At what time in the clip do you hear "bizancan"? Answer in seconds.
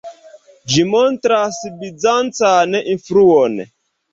1.83-2.81